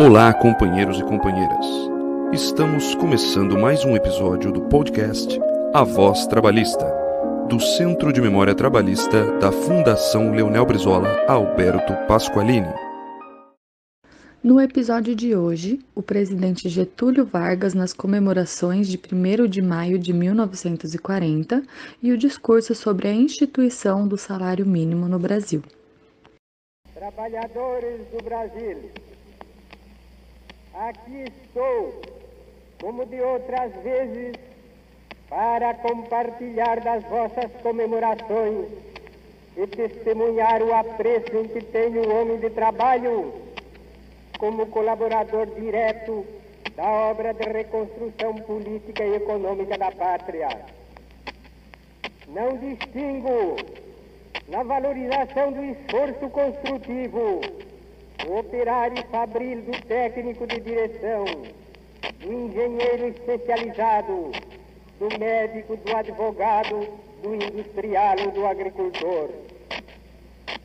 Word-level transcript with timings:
Olá, 0.00 0.32
companheiros 0.32 1.00
e 1.00 1.02
companheiras. 1.02 1.66
Estamos 2.32 2.94
começando 2.94 3.58
mais 3.58 3.84
um 3.84 3.96
episódio 3.96 4.52
do 4.52 4.60
podcast 4.62 5.40
A 5.74 5.82
Voz 5.82 6.24
Trabalhista, 6.28 6.86
do 7.48 7.58
Centro 7.58 8.12
de 8.12 8.20
Memória 8.20 8.54
Trabalhista 8.54 9.24
da 9.40 9.50
Fundação 9.50 10.30
Leonel 10.30 10.64
Brizola 10.64 11.08
Alberto 11.26 11.92
Pasqualini. 12.06 12.72
No 14.40 14.60
episódio 14.60 15.16
de 15.16 15.34
hoje, 15.34 15.80
o 15.96 16.00
presidente 16.00 16.68
Getúlio 16.68 17.26
Vargas 17.26 17.74
nas 17.74 17.92
comemorações 17.92 18.86
de 18.86 18.96
1 18.96 19.48
de 19.48 19.60
maio 19.60 19.98
de 19.98 20.12
1940 20.12 21.60
e 22.00 22.12
o 22.12 22.16
discurso 22.16 22.72
sobre 22.72 23.08
a 23.08 23.12
instituição 23.12 24.06
do 24.06 24.16
salário 24.16 24.64
mínimo 24.64 25.08
no 25.08 25.18
Brasil. 25.18 25.60
Trabalhadores 26.94 28.06
do 28.12 28.22
Brasil, 28.22 28.90
aqui 30.78 31.24
estou, 31.24 32.00
como 32.80 33.04
de 33.06 33.20
outras 33.20 33.72
vezes, 33.82 34.34
para 35.28 35.74
compartilhar 35.74 36.80
das 36.80 37.02
vossas 37.04 37.50
comemorações 37.62 38.68
e 39.56 39.66
testemunhar 39.66 40.62
o 40.62 40.72
apreço 40.72 41.36
em 41.36 41.48
que 41.48 41.64
tem 41.64 41.98
o 41.98 42.14
homem 42.14 42.38
de 42.38 42.50
trabalho 42.50 43.34
como 44.38 44.66
colaborador 44.66 45.46
direto 45.46 46.24
da 46.76 46.88
obra 46.88 47.34
de 47.34 47.42
reconstrução 47.50 48.34
política 48.36 49.04
e 49.04 49.16
econômica 49.16 49.76
da 49.76 49.90
pátria. 49.90 50.48
Não 52.28 52.56
distingo 52.56 53.56
na 54.46 54.62
valorização 54.62 55.50
do 55.52 55.64
esforço 55.64 56.30
construtivo 56.30 57.40
operário 58.26 59.02
fabril 59.10 59.62
do 59.62 59.86
técnico 59.86 60.46
de 60.46 60.60
direção, 60.60 61.24
do 62.20 62.32
engenheiro 62.32 63.08
especializado, 63.08 64.32
do 64.98 65.18
médico, 65.18 65.76
do 65.76 65.96
advogado, 65.96 66.88
do 67.22 67.34
industrial 67.34 68.16
do 68.32 68.46
agricultor. 68.46 69.30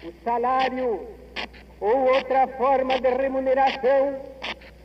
O 0.04 0.14
salário 0.24 1.08
ou 1.80 2.14
outra 2.14 2.48
forma 2.48 3.00
de 3.00 3.10
remuneração 3.10 4.20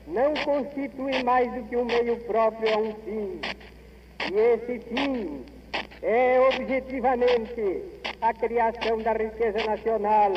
não 0.06 0.34
constitui 0.34 1.22
mais 1.22 1.52
do 1.52 1.62
que 1.64 1.76
um 1.76 1.84
meio 1.84 2.16
próprio 2.24 2.74
a 2.74 2.78
um 2.78 2.94
fim. 2.94 3.40
E 4.30 4.34
esse 4.34 4.78
fim 4.80 5.44
é 6.02 6.40
objetivamente 6.40 7.82
a 8.20 8.32
criação 8.32 8.98
da 8.98 9.12
riqueza 9.12 9.64
nacional 9.64 10.32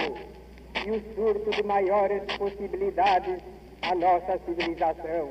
e 0.85 0.91
o 0.91 1.15
surto 1.15 1.49
de 1.51 1.63
maiores 1.63 2.23
possibilidades 2.37 3.41
à 3.81 3.95
nossa 3.95 4.39
civilização. 4.45 5.29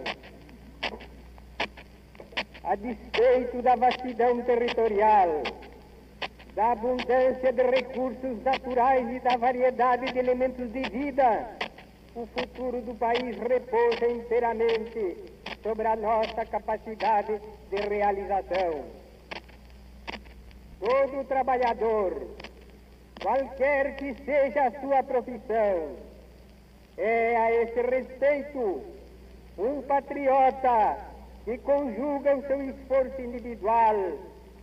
A 2.63 2.75
despeito 2.77 3.63
da 3.63 3.75
vastidão 3.75 4.43
territorial, 4.43 5.43
da 6.55 6.73
abundância 6.73 7.53
de 7.53 7.63
recursos 7.63 8.43
naturais 8.45 9.17
e 9.17 9.21
da 9.21 9.37
variedade 9.37 10.13
de 10.13 10.19
elementos 10.19 10.71
de 10.73 10.83
vida, 10.83 11.49
o 12.15 12.27
futuro 12.27 12.81
do 12.83 12.95
país 12.95 13.37
repousa 13.39 14.07
inteiramente 14.11 15.17
sobre 15.63 15.87
a 15.87 15.97
nossa 15.97 16.45
capacidade 16.45 17.41
de 17.71 17.77
realização. 17.77 18.85
Todo 20.81 21.25
trabalhador, 21.25 22.27
qualquer 23.23 23.97
que 23.97 24.15
seja 24.25 24.67
a 24.67 24.81
sua 24.81 25.03
profissão, 25.03 25.97
é 26.97 27.37
a 27.37 27.63
esse 27.63 27.81
respeito 27.83 28.83
um 29.59 29.83
patriota 29.83 30.99
que 31.45 31.59
conjuga 31.59 32.37
o 32.37 32.47
seu 32.47 32.63
esforço 32.63 33.21
individual 33.21 34.19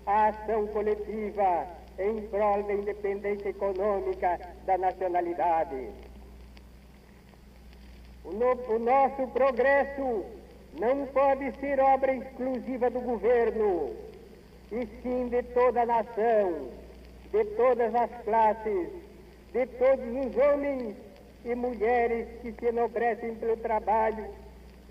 à 0.05 0.27
ação 0.27 0.67
coletiva 0.67 1.67
em 1.99 2.21
prol 2.27 2.63
da 2.63 2.73
independência 2.73 3.49
econômica 3.49 4.39
da 4.65 4.77
nacionalidade. 4.77 5.89
O, 8.23 8.31
no, 8.31 8.75
o 8.75 8.79
nosso 8.79 9.27
progresso 9.27 10.25
não 10.79 11.07
pode 11.07 11.51
ser 11.59 11.79
obra 11.79 12.13
exclusiva 12.13 12.89
do 12.89 13.01
governo, 13.01 13.95
e 14.71 14.85
sim 15.01 15.29
de 15.29 15.41
toda 15.43 15.81
a 15.81 15.85
nação, 15.85 16.69
de 17.31 17.45
todas 17.55 17.93
as 17.93 18.09
classes, 18.23 18.89
de 19.53 19.65
todos 19.65 20.05
os 20.05 20.37
homens 20.37 20.95
e 21.43 21.55
mulheres 21.55 22.27
que 22.41 22.51
se 22.51 22.65
enobrecem 22.67 23.35
pelo 23.35 23.57
trabalho, 23.57 24.25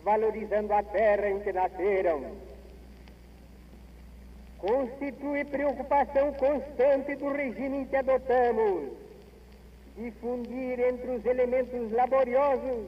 valorizando 0.02 0.72
a 0.72 0.82
terra 0.82 1.28
em 1.28 1.40
que 1.40 1.52
nasceram. 1.52 2.24
Constitui 4.58 5.44
preocupação 5.44 6.32
constante 6.34 7.14
do 7.16 7.30
regime 7.30 7.86
que 7.86 7.96
adotamos, 7.96 8.92
difundir 9.96 10.80
entre 10.80 11.10
os 11.10 11.24
elementos 11.24 11.92
laboriosos 11.92 12.86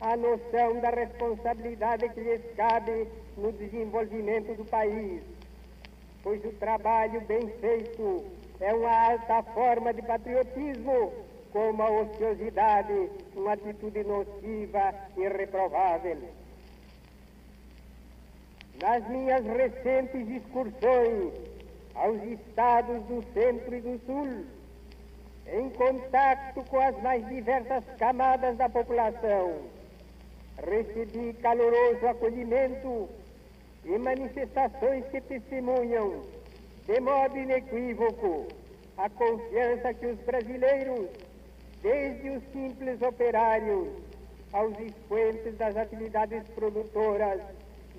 a 0.00 0.16
noção 0.16 0.80
da 0.80 0.90
responsabilidade 0.90 2.08
que 2.08 2.20
lhes 2.20 2.42
cabe 2.56 3.06
no 3.36 3.52
desenvolvimento 3.52 4.54
do 4.56 4.64
país, 4.64 5.22
pois 6.22 6.44
o 6.44 6.52
trabalho 6.52 7.20
bem 7.22 7.48
feito 7.60 8.24
é 8.60 8.72
uma 8.72 9.10
alta 9.10 9.42
forma 9.54 9.92
de 9.92 10.02
patriotismo, 10.02 11.12
como 11.52 11.82
a 11.82 11.90
ociosidade, 11.90 13.10
uma 13.34 13.52
atitude 13.52 14.04
nociva 14.04 14.94
e 15.16 15.28
reprovável. 15.28 16.18
Nas 18.80 19.06
minhas 19.08 19.44
recentes 19.44 20.28
excursões 20.28 21.32
aos 21.94 22.22
estados 22.22 23.02
do 23.04 23.22
centro 23.34 23.74
e 23.74 23.80
do 23.80 24.00
sul, 24.06 24.46
em 25.46 25.68
contato 25.70 26.64
com 26.70 26.78
as 26.80 27.00
mais 27.02 27.26
diversas 27.28 27.84
camadas 27.98 28.56
da 28.56 28.68
população, 28.68 29.62
recebi 30.66 31.34
caloroso 31.34 32.06
acolhimento 32.06 33.08
e 33.84 33.98
manifestações 33.98 35.04
que 35.10 35.20
testemunham, 35.20 36.22
de 36.86 37.00
modo 37.00 37.36
inequívoco, 37.36 38.46
a 38.96 39.08
confiança 39.10 39.94
que 39.94 40.06
os 40.06 40.18
brasileiros, 40.20 41.08
desde 41.82 42.30
os 42.30 42.42
simples 42.52 43.00
operários 43.02 43.88
aos 44.52 44.78
expoentes 44.78 45.56
das 45.56 45.76
atividades 45.76 46.46
produtoras, 46.54 47.40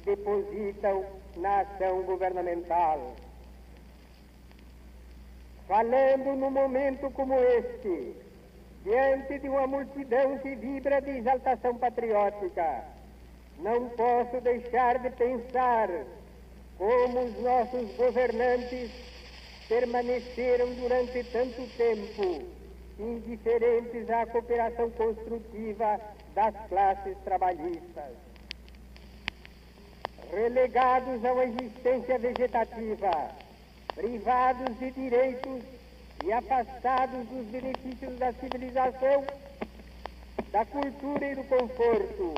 depositam 0.05 1.05
na 1.37 1.61
ação 1.61 2.03
governamental. 2.03 3.15
Falando 5.67 6.35
num 6.35 6.51
momento 6.51 7.09
como 7.11 7.33
este, 7.33 8.15
diante 8.83 9.39
de 9.39 9.49
uma 9.49 9.65
multidão 9.65 10.37
que 10.39 10.55
vibra 10.55 11.01
de 11.01 11.11
exaltação 11.11 11.75
patriótica, 11.77 12.83
não 13.59 13.89
posso 13.89 14.41
deixar 14.41 14.99
de 14.99 15.09
pensar 15.11 15.89
como 16.77 17.23
os 17.23 17.41
nossos 17.41 17.95
governantes 17.95 18.91
permaneceram 19.67 20.73
durante 20.73 21.23
tanto 21.25 21.67
tempo 21.77 22.43
indiferentes 22.99 24.09
à 24.09 24.25
cooperação 24.25 24.89
construtiva 24.91 25.99
das 26.35 26.55
classes 26.67 27.17
trabalhistas 27.23 28.23
relegados 30.33 31.23
a 31.23 31.31
uma 31.31 31.45
existência 31.45 32.17
vegetativa, 32.17 33.31
privados 33.93 34.79
de 34.79 34.91
direitos 34.91 35.63
e 36.25 36.31
afastados 36.31 37.27
dos 37.27 37.45
benefícios 37.47 38.17
da 38.17 38.33
civilização, 38.33 39.23
da 40.51 40.65
cultura 40.65 41.31
e 41.31 41.35
do 41.35 41.43
conforto, 41.43 42.33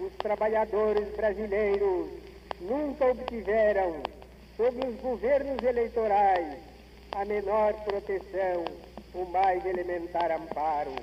os 0.00 0.12
trabalhadores 0.14 1.08
brasileiros 1.14 2.08
nunca 2.60 3.06
obtiveram, 3.06 3.96
sob 4.56 4.86
os 4.86 5.00
governos 5.00 5.62
eleitorais, 5.62 6.56
a 7.12 7.24
menor 7.24 7.74
proteção, 7.84 8.64
o 9.14 9.24
mais 9.26 9.64
elementar 9.64 10.30
amparo. 10.32 10.94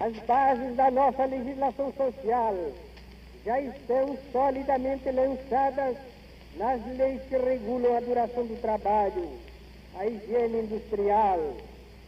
As 0.00 0.12
bases 0.24 0.76
da 0.76 0.90
nossa 0.90 1.24
legislação 1.24 1.92
social 1.92 2.54
já 3.44 3.60
estão 3.60 4.18
solidamente 4.32 5.10
lançadas 5.10 5.96
nas 6.56 6.80
leis 6.96 7.22
que 7.28 7.36
regulam 7.36 7.96
a 7.96 8.00
duração 8.00 8.44
do 8.46 8.60
trabalho, 8.60 9.30
a 9.96 10.06
higiene 10.06 10.60
industrial, 10.60 11.54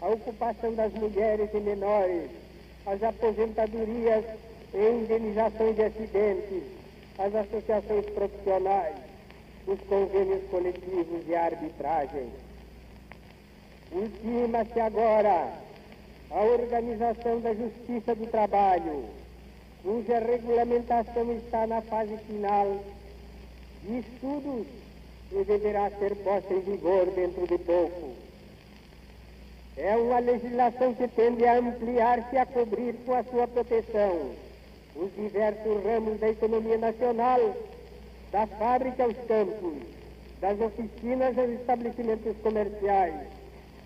a 0.00 0.08
ocupação 0.08 0.74
das 0.74 0.92
mulheres 0.92 1.48
e 1.54 1.60
menores, 1.60 2.30
as 2.86 3.02
aposentadorias 3.02 4.24
e 4.74 4.90
indenizações 4.90 5.76
de 5.76 5.82
acidentes, 5.82 6.62
as 7.18 7.34
associações 7.34 8.06
profissionais, 8.06 8.96
os 9.66 9.80
convênios 9.88 10.42
coletivos 10.50 11.26
e 11.26 11.34
a 11.34 11.44
arbitragem. 11.44 12.28
Ultima-se 13.92 14.80
agora 14.80 15.52
a 16.30 16.42
organização 16.42 17.40
da 17.40 17.54
justiça 17.54 18.14
do 18.14 18.26
trabalho, 18.26 19.04
cuja 19.82 20.18
regulamentação 20.18 21.32
está 21.32 21.66
na 21.66 21.80
fase 21.82 22.16
final 22.26 22.80
de 23.84 23.98
estudos 23.98 24.66
e 25.32 25.44
deverá 25.44 25.90
ser 25.90 26.14
posta 26.16 26.52
em 26.52 26.60
vigor 26.60 27.06
dentro 27.06 27.46
de 27.46 27.58
pouco. 27.58 28.10
É 29.76 29.96
uma 29.96 30.18
legislação 30.18 30.94
que 30.94 31.06
tende 31.08 31.46
a 31.46 31.58
ampliar-se 31.58 32.34
e 32.34 32.38
a 32.38 32.46
cobrir 32.46 32.94
com 33.04 33.14
a 33.14 33.22
sua 33.24 33.46
proteção 33.46 34.45
os 34.98 35.14
diversos 35.14 35.84
ramos 35.84 36.18
da 36.20 36.30
economia 36.30 36.78
nacional, 36.78 37.56
da 38.32 38.46
fábrica 38.46 39.04
aos 39.04 39.16
campos, 39.28 39.74
das 40.40 40.60
oficinas 40.60 41.38
aos 41.38 41.50
estabelecimentos 41.50 42.36
comerciais, 42.42 43.14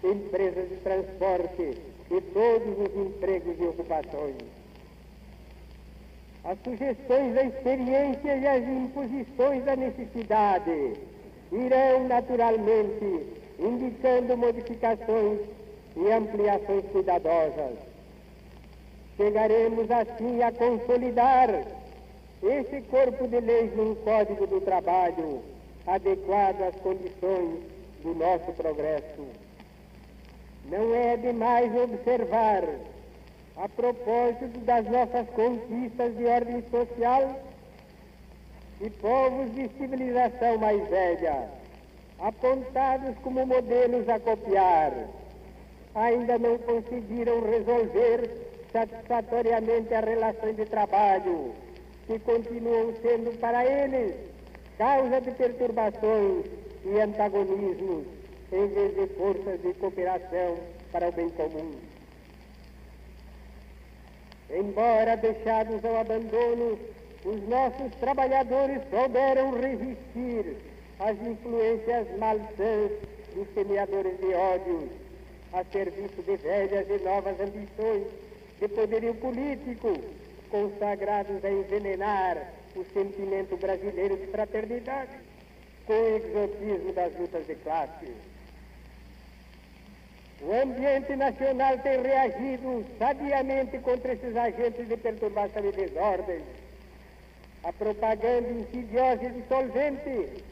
empresas 0.04 0.68
de 0.68 0.76
transporte 0.76 1.78
e 2.10 2.20
todos 2.20 2.78
os 2.78 3.06
empregos 3.06 3.56
e 3.58 3.64
ocupações. 3.64 4.36
As 6.44 6.58
sugestões 6.64 7.34
da 7.34 7.44
experiência 7.44 8.36
e 8.36 8.46
as 8.46 8.64
imposições 8.64 9.64
da 9.64 9.76
necessidade 9.76 10.94
irão 11.52 12.08
naturalmente 12.08 13.26
indicando 13.58 14.36
modificações 14.36 15.40
e 15.96 16.12
ampliações 16.12 16.84
cuidadosas. 16.92 17.89
Chegaremos 19.20 19.90
assim 19.90 20.42
a 20.42 20.50
consolidar 20.50 21.50
esse 22.42 22.80
corpo 22.88 23.28
de 23.28 23.38
leis 23.38 23.76
num 23.76 23.94
código 23.96 24.46
do 24.46 24.62
trabalho 24.62 25.42
adequado 25.86 26.62
às 26.62 26.74
condições 26.76 27.60
do 28.02 28.14
nosso 28.14 28.50
progresso. 28.52 29.26
Não 30.70 30.94
é 30.94 31.18
demais 31.18 31.70
observar, 31.76 32.64
a 33.58 33.68
propósito 33.68 34.58
das 34.60 34.86
nossas 34.86 35.28
conquistas 35.34 36.16
de 36.16 36.24
ordem 36.24 36.64
social, 36.70 37.42
e 38.80 38.88
povos 38.88 39.54
de 39.54 39.68
civilização 39.76 40.56
mais 40.56 40.88
velha, 40.88 41.46
apontados 42.20 43.18
como 43.18 43.44
modelos 43.44 44.08
a 44.08 44.18
copiar, 44.18 44.94
ainda 45.94 46.38
não 46.38 46.56
conseguiram 46.56 47.42
resolver 47.42 48.49
satisfatoriamente 48.72 49.92
as 49.92 50.04
relações 50.04 50.56
de 50.56 50.64
trabalho, 50.64 51.54
que 52.06 52.18
continuam 52.20 52.94
sendo 53.02 53.38
para 53.38 53.64
eles 53.64 54.14
causa 54.78 55.20
de 55.20 55.30
perturbações 55.32 56.46
e 56.84 57.00
antagonismos, 57.00 58.06
em 58.52 58.66
vez 58.68 58.94
de 58.94 59.06
forças 59.14 59.60
de 59.60 59.74
cooperação 59.74 60.56
para 60.90 61.08
o 61.08 61.12
bem 61.12 61.28
comum. 61.30 61.72
Embora 64.50 65.16
deixados 65.16 65.84
ao 65.84 66.00
abandono, 66.00 66.78
os 67.24 67.48
nossos 67.48 67.94
trabalhadores 68.00 68.80
souberam 68.90 69.52
resistir 69.60 70.56
às 70.98 71.16
influências 71.20 72.06
malsãs 72.18 72.90
dos 73.34 73.46
semeadores 73.54 74.18
de 74.18 74.34
ódio, 74.34 74.88
a 75.52 75.64
serviço 75.64 76.22
de 76.22 76.36
velhas 76.36 76.86
e 76.88 77.04
novas 77.04 77.38
ambições 77.38 78.06
de 78.60 78.68
poderio 78.68 79.14
político, 79.14 79.98
consagrados 80.50 81.42
a 81.44 81.50
envenenar 81.50 82.36
o 82.76 82.84
sentimento 82.92 83.56
brasileiro 83.56 84.16
de 84.16 84.26
fraternidade 84.26 85.10
com 85.86 85.94
o 85.94 86.16
exotismo 86.16 86.92
das 86.92 87.16
lutas 87.18 87.46
de 87.46 87.54
classe. 87.56 88.12
O 90.42 90.52
ambiente 90.52 91.16
nacional 91.16 91.78
tem 91.78 92.02
reagido 92.02 92.84
sabiamente 92.98 93.78
contra 93.78 94.12
esses 94.12 94.36
agentes 94.36 94.88
de 94.88 94.96
perturbação 94.96 95.64
e 95.64 95.72
desordem. 95.72 96.40
A 97.62 97.72
propaganda 97.72 98.48
insidiosa 98.48 99.24
e 99.24 99.30
dissolvente 99.30 100.44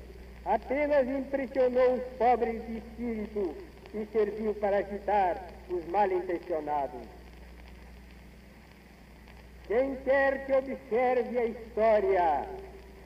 apenas 0.44 1.08
impressionou 1.08 1.94
os 1.94 2.02
pobres 2.18 2.66
de 2.66 2.78
espírito 2.78 3.54
e 3.94 4.06
serviu 4.12 4.54
para 4.54 4.78
agitar 4.78 5.42
os 5.70 5.86
mal 5.86 6.10
intencionados. 6.10 7.18
Quem 9.68 9.96
quer 9.96 10.46
que 10.46 10.52
observe 10.52 11.38
a 11.38 11.44
história 11.44 12.46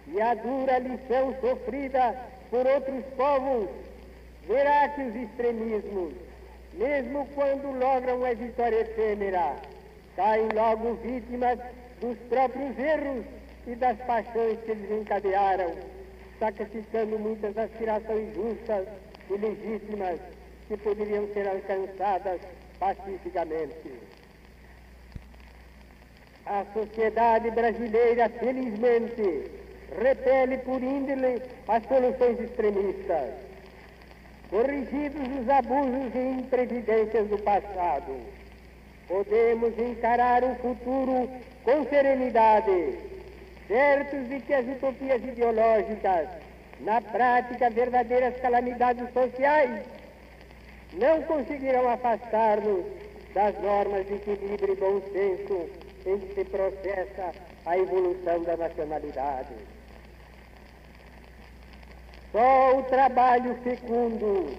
e 0.06 0.20
a 0.20 0.34
dura 0.34 0.78
lição 0.78 1.34
sofrida 1.40 2.16
por 2.50 2.64
outros 2.64 3.04
povos, 3.16 3.68
verá 4.46 4.88
que 4.90 5.02
os 5.02 5.16
extremismos, 5.16 6.14
mesmo 6.74 7.26
quando 7.34 7.76
logram 7.76 8.24
a 8.24 8.32
vitória 8.34 8.82
efêmera, 8.82 9.56
caem 10.14 10.50
logo 10.54 10.94
vítimas 11.02 11.58
dos 12.00 12.16
próprios 12.28 12.78
erros 12.78 13.24
e 13.66 13.74
das 13.74 13.98
paixões 14.06 14.60
que 14.60 14.70
eles 14.70 14.90
encadearam, 15.00 15.72
sacrificando 16.38 17.18
muitas 17.18 17.58
aspirações 17.58 18.34
justas 18.36 18.86
e 19.28 19.32
legítimas 19.32 20.20
que 20.68 20.76
poderiam 20.76 21.26
ser 21.34 21.48
alcançadas 21.48 22.40
pacificamente. 22.78 24.11
A 26.46 26.64
sociedade 26.74 27.50
brasileira, 27.52 28.28
felizmente, 28.28 29.50
repele 30.00 30.58
por 30.58 30.82
índole 30.82 31.40
as 31.68 31.82
soluções 31.86 32.40
extremistas. 32.40 33.30
Corrigidos 34.50 35.40
os 35.40 35.48
abusos 35.48 36.14
e 36.14 36.40
imprevidências 36.40 37.28
do 37.28 37.38
passado, 37.38 38.20
podemos 39.08 39.78
encarar 39.78 40.42
o 40.44 40.54
futuro 40.56 41.30
com 41.64 41.84
serenidade, 41.86 42.98
certos 43.68 44.28
de 44.28 44.40
que 44.40 44.52
as 44.52 44.66
utopias 44.66 45.22
ideológicas, 45.22 46.28
na 46.80 47.00
prática 47.00 47.70
verdadeiras 47.70 48.36
calamidades 48.40 49.10
sociais, 49.12 49.84
não 50.94 51.22
conseguirão 51.22 51.88
afastar-nos 51.88 52.84
das 53.32 53.58
normas 53.62 54.06
de 54.06 54.14
equilíbrio 54.14 54.74
e 54.74 54.76
bom 54.76 55.00
senso 55.12 55.81
em 56.06 56.18
que 56.18 56.34
se 56.34 56.44
processa 56.44 57.32
a 57.64 57.78
evolução 57.78 58.42
da 58.42 58.56
nacionalidade. 58.56 59.54
Só 62.32 62.78
o 62.78 62.82
trabalho 62.84 63.54
fecundo, 63.62 64.56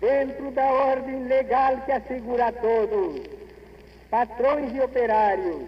dentro 0.00 0.50
da 0.50 0.64
ordem 0.64 1.24
legal 1.24 1.80
que 1.82 1.92
assegura 1.92 2.46
a 2.46 2.52
todos, 2.52 3.22
patrões 4.10 4.74
e 4.74 4.80
operários, 4.80 5.64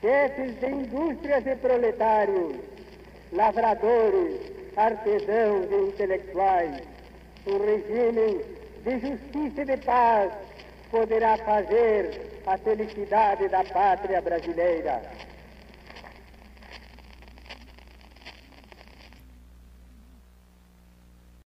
chefes 0.00 0.58
de 0.60 0.66
indústrias 0.66 1.46
e 1.46 1.56
proletários, 1.56 2.56
lavradores, 3.32 4.40
artesãos 4.76 5.66
e 5.70 5.88
intelectuais, 5.88 6.82
o 7.46 7.58
regime 7.58 8.44
de 8.84 8.98
justiça 8.98 9.62
e 9.62 9.64
de 9.64 9.76
paz 9.78 10.32
poderá 10.90 11.36
fazer 11.38 12.40
a 12.46 12.56
felicidade 12.58 13.48
da 13.48 13.64
pátria 13.64 14.20
brasileira. 14.20 15.02